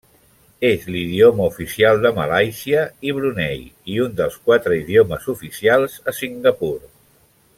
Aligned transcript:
És 0.67 0.85
l'idioma 0.93 1.49
oficial 1.51 1.99
de 2.05 2.11
Malàisia 2.15 2.87
i 3.09 3.13
Brunei, 3.19 3.61
i 3.97 4.01
un 4.07 4.17
dels 4.23 4.41
quatre 4.49 4.81
idiomes 4.81 5.31
oficials 5.37 5.99
a 6.13 6.19
Singapur. 6.23 6.75